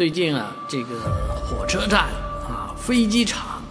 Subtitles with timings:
[0.00, 0.98] 最近啊，这个
[1.44, 2.06] 火车站
[2.48, 3.62] 啊、飞机场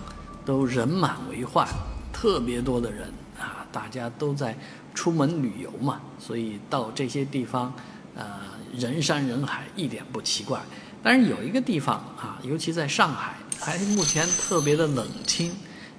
[0.46, 1.68] 都人满为患，
[2.14, 4.56] 特别多的人啊，大家都在
[4.94, 7.74] 出门旅游嘛，所以到这些地方，
[8.16, 8.42] 呃，
[8.78, 10.62] 人山人海一点不奇怪。
[11.02, 15.52] 但是有一个地方啊，尤其在上海，还目前特别的冷清，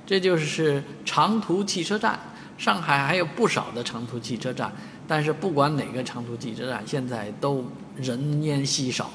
[0.06, 2.16] 这就是长途汽车站。
[2.56, 4.72] 上海还有不少的长途汽车站，
[5.08, 7.64] 但是不管哪个长途汽车站，现在都
[7.96, 9.10] 人烟稀少。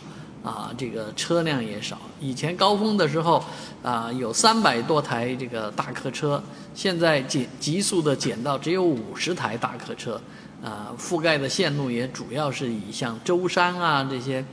[0.45, 1.97] 啊，这个车辆也少。
[2.21, 3.43] 以前高峰的时候，
[3.81, 6.41] 啊，有三百多台这个大客车，
[6.75, 10.21] 现在减急速的减到只有五十台大客车。
[10.63, 14.43] 啊，覆盖的线路也主要是以像舟山啊这些，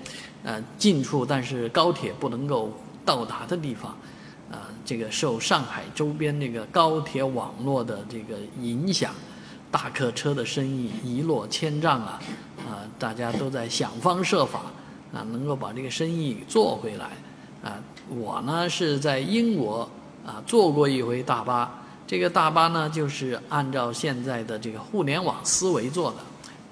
[0.42, 2.70] 呃，近处但是高铁不能够
[3.04, 3.96] 到达的地方。
[4.50, 9.14] 啊，这个受上海周边这个高铁网络的这个影响，
[9.70, 12.20] 大客车的生意一落千丈啊！
[12.68, 14.64] 啊，大家都在想方设法。
[15.12, 17.10] 啊，能够把这个生意做回来，
[17.62, 17.76] 啊，
[18.08, 19.86] 我呢是在英国
[20.24, 21.70] 啊做过一回大巴，
[22.06, 26.16] 这个大巴呢就是按照现在的这个互联网思维做的，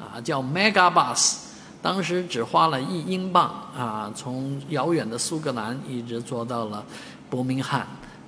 [0.02, 1.36] 啊，叫 Mega Bus，
[1.82, 3.44] 当时只花了一英镑
[3.76, 6.82] 啊，从遥远的苏格兰一直坐到了
[7.28, 7.80] 伯明翰，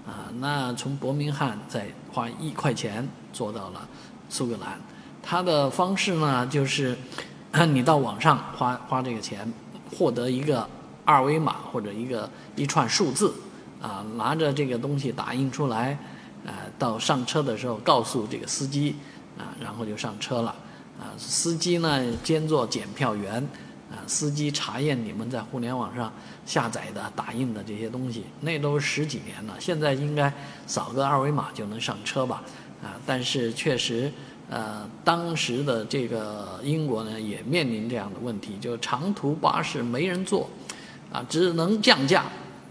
[0.06, 3.88] 啊，那从伯明翰再花一块钱坐到了
[4.28, 4.78] 苏格兰，
[5.22, 6.94] 它的方式呢就是
[7.72, 9.50] 你到网上花花这个钱。
[9.96, 10.66] 获得一个
[11.04, 13.34] 二维码或者一个一串数字，
[13.80, 15.98] 啊，拿着这个东西打印出来，
[16.46, 18.96] 啊，到上车的时候告诉这个司机，
[19.36, 20.54] 啊，然后就上车了，
[20.98, 23.34] 啊，司机呢兼做检票员，
[23.90, 26.12] 啊，司机查验你们在互联网上
[26.46, 30.32] 下载的打印的这些东西，那都十几年了，现在应该
[30.66, 32.42] 扫个二维码就能上车吧，
[32.82, 34.10] 啊，但是确实。
[34.52, 40.46] 呃，当时的这个英国呢，也面临这样的问题，就长途巴士没人坐，
[41.10, 42.26] 啊，只能降价，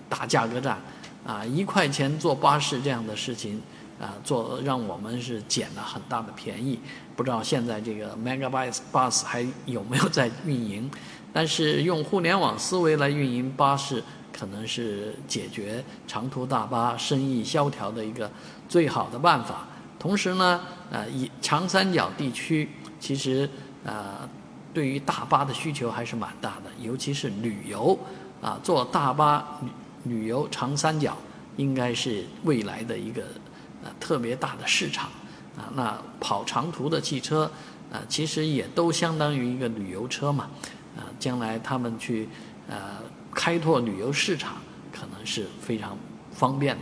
[0.08, 0.78] 打价格战，
[1.26, 3.60] 啊，一块钱坐巴士这样的事情，
[4.00, 6.80] 啊，做让我们是捡了很大的便宜。
[7.16, 10.88] 不知道现在这个 Mega Bus Bus 还有没有在运营？
[11.34, 18.30] 但是用互联网思维来运营巴士，可能是解决长途大巴生意萧条的一个
[18.70, 19.66] 最好的办法。
[19.98, 22.70] 同时呢，呃，以长三角地区
[23.00, 23.50] 其实
[23.86, 24.30] 呃，
[24.74, 27.98] 对于大巴的需求还是蛮大的，尤其是旅游
[28.42, 29.70] 啊，坐大巴旅
[30.04, 31.18] 旅游长三角
[31.56, 33.24] 应该是未来的一个
[33.84, 35.10] 呃特别大的市场
[35.58, 35.72] 啊。
[35.74, 37.50] 那跑长途的汽车
[37.92, 40.50] 啊，其实也都相当于一个旅游车嘛
[40.98, 42.28] 啊，将来他们去
[42.68, 43.00] 呃
[43.34, 44.58] 开拓旅游市场，
[44.92, 45.98] 可能是非常
[46.34, 46.82] 方便的。